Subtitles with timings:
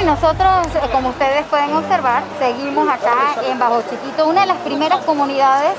[0.00, 4.56] y nosotros, eh, como ustedes pueden observar, seguimos acá en Bajo Chiquito, una de las
[4.58, 5.72] primeras comunidades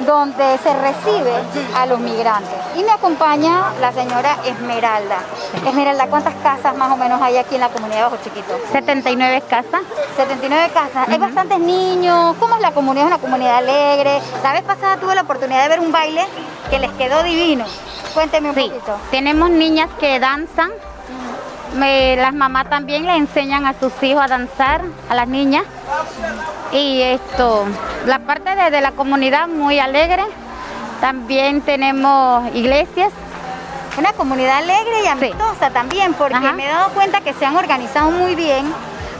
[0.00, 1.32] donde se recibe
[1.76, 2.54] a los migrantes.
[2.76, 5.18] Y me acompaña la señora Esmeralda.
[5.66, 8.54] Esmeralda, ¿cuántas casas más o menos hay aquí en la comunidad de Bajo Chiquito?
[8.72, 9.82] 79 casas.
[10.16, 11.08] 79 casas.
[11.08, 12.36] Hay bastantes niños.
[12.38, 13.06] ¿Cómo es la comunidad?
[13.06, 14.20] Es una comunidad alegre.
[14.42, 16.24] La vez pasada tuve la oportunidad de ver un baile
[16.70, 17.64] que les quedó divino.
[18.14, 18.96] Cuénteme un Sí, poquito.
[19.10, 20.70] tenemos niñas que danzan.
[21.74, 25.64] Me- las mamás también le enseñan a sus hijos a danzar, a las niñas.
[26.72, 27.66] Y esto,
[28.06, 30.24] la parte de, de la comunidad muy alegre.
[31.00, 33.12] También tenemos iglesias.
[33.98, 36.52] Una comunidad alegre y amistosa también, porque Ajá.
[36.52, 38.72] me he dado cuenta que se han organizado muy bien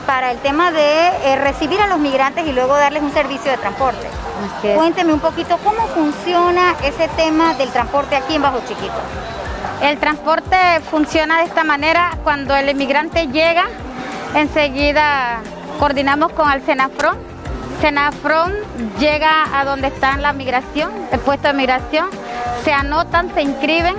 [0.07, 3.59] para el tema de eh, recibir a los migrantes y luego darles un servicio de
[3.59, 4.09] transporte.
[4.77, 8.95] Cuénteme un poquito cómo funciona ese tema del transporte aquí en Bajo Chiquito.
[9.83, 10.57] El transporte
[10.91, 12.19] funciona de esta manera.
[12.25, 13.67] Cuando el inmigrante llega,
[14.35, 15.41] enseguida
[15.79, 17.17] coordinamos con el Senafron.
[17.81, 18.53] Senafron
[18.99, 22.09] llega a donde está la migración, el puesto de migración,
[22.65, 23.95] se anotan, se inscriben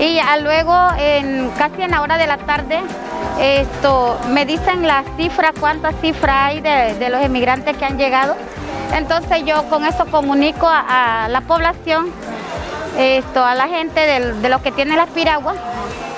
[0.00, 2.80] y luego en casi en la hora de la tarde
[3.38, 8.34] esto me dicen la cifra, cuántas cifras hay de, los inmigrantes que han llegado.
[8.92, 12.10] Entonces yo con eso comunico a la población
[12.98, 15.56] esto a la gente de, los que tienen las piraguas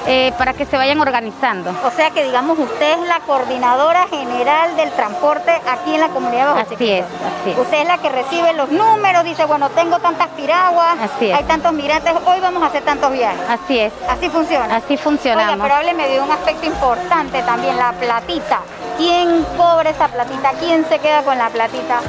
[0.06, 1.70] eh, para que se vayan organizando.
[1.84, 6.40] O sea que digamos usted es la coordinadora general del transporte aquí en la comunidad
[6.40, 6.92] de Bajo Así Chiquito.
[6.92, 7.04] es,
[7.40, 7.58] así es.
[7.58, 11.36] Usted es la que recibe los números, dice, bueno, tengo tantas piraguas, Así es.
[11.38, 13.40] hay tantos migrantes, hoy vamos a hacer tantos viajes.
[13.48, 14.76] Así es, Así funciona.
[14.76, 15.58] así Oiga, funcionamos.
[15.62, 18.60] pero hábleme de un aspecto importante también, la platita.
[18.98, 20.50] ¿Quién cobra esa platita?
[20.60, 22.00] ¿Quién se queda con la platita?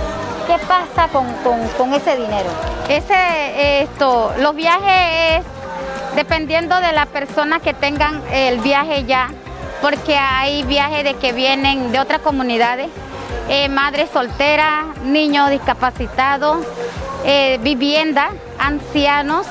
[0.47, 2.49] ¿Qué pasa con, con- con ese dinero?
[2.87, 5.45] Ese, esto, los viajes es
[6.15, 9.29] dependiendo de la persona que tengan el viaje ya,
[9.81, 12.89] porque hay viajes de que vienen de otras comunidades,
[13.49, 16.65] eh, madres solteras, niños discapacitados,
[17.25, 19.47] eh, vivienda, ancianos.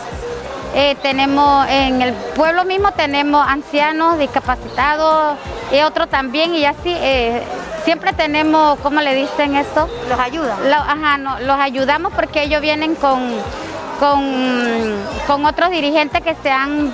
[0.76, 5.38] Eh, tenemos en el pueblo mismo tenemos ancianos discapacitados
[5.72, 7.42] y otros también y así eh,
[7.84, 9.88] siempre tenemos, ¿cómo le dicen eso?
[10.08, 10.70] ¿Los ayudan?
[10.70, 13.20] Lo- ajá, no, los ayudamos porque ellos vienen con,
[14.00, 14.96] con,
[15.26, 16.92] con otros dirigentes que se, han,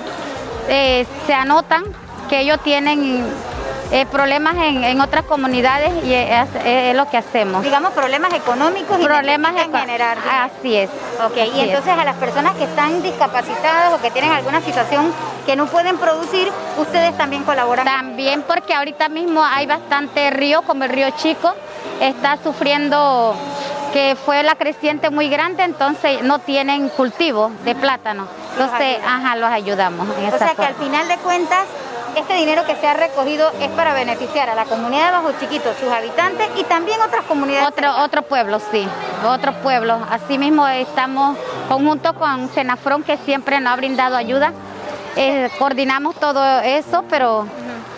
[0.67, 1.83] eh, se anotan
[2.29, 3.25] que ellos tienen
[3.91, 7.61] eh, problemas en, en otras comunidades y es, es lo que hacemos.
[7.63, 10.17] Digamos problemas económicos y Problemas eco- generar.
[10.31, 10.89] Así es.
[11.25, 11.67] Ok, así y es.
[11.67, 15.11] entonces a las personas que están discapacitadas o que tienen alguna situación
[15.45, 17.85] que no pueden producir, ustedes también colaboran.
[17.85, 21.53] También porque ahorita mismo hay bastante río, como el río Chico,
[21.99, 23.35] está sufriendo
[23.91, 28.27] que fue la creciente muy grande, entonces no tienen cultivo de plátano.
[28.53, 30.07] Entonces, ajá, los ayudamos.
[30.17, 31.65] en o esa sea que al final de cuentas,
[32.15, 35.73] este dinero que se ha recogido es para beneficiar a la comunidad de Bajo Chiquito,
[35.79, 37.67] sus habitantes y también otras comunidades.
[37.67, 38.87] Otro, otro pueblo, sí,
[39.25, 39.97] otro pueblo.
[40.09, 41.37] Asimismo estamos
[41.67, 44.53] conjunto con Senafron que siempre nos ha brindado ayuda.
[45.15, 47.45] Eh, coordinamos todo eso, pero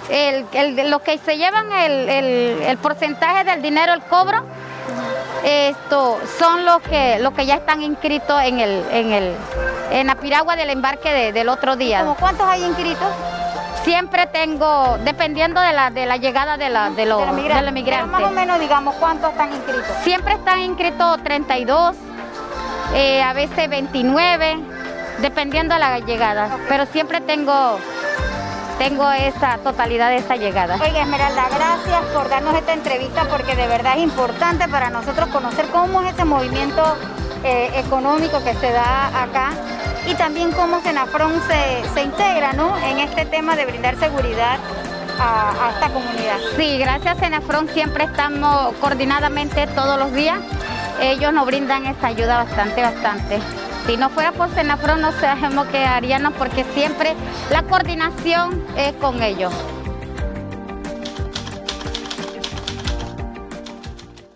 [0.10, 4.44] el, el- los que se llevan el, porcentaje del dinero, el cobro,
[5.44, 9.36] esto son los que los que ya están inscritos en el en el
[9.92, 12.00] en la piragua del embarque de- del otro día.
[12.02, 13.08] ¿Como cuántos hay inscritos?
[13.84, 18.08] Siempre tengo, dependiendo de la de la llegada de la de los de los migrantes.
[18.08, 19.86] más o menos, digamos, ¿cuántos están inscritos?
[20.04, 21.96] Siempre están inscritos 32,
[22.96, 24.58] eh, a veces 29,
[25.22, 26.58] dependiendo de la llegada.
[26.68, 27.80] Pero siempre tengo,
[28.78, 30.76] tengo esa totalidad de esa llegada.
[30.82, 35.66] Oiga, Esmeralda, gracias por darnos esta entrevista porque de verdad es importante para nosotros conocer
[35.68, 36.98] cómo es ese movimiento
[37.44, 39.52] eh, económico que se da acá
[40.08, 42.78] y también cómo Senafron se, se integra ¿no?
[42.78, 44.58] en este tema de brindar seguridad
[45.20, 46.38] a, a esta comunidad.
[46.58, 50.40] Sí, gracias Senafron siempre estamos coordinadamente todos los días.
[51.02, 53.40] Ellos nos brindan esa ayuda bastante, bastante.
[53.86, 57.14] Si no fuera por Senafron no sabemos qué haríamos porque siempre
[57.52, 59.54] la coordinación es con ellos.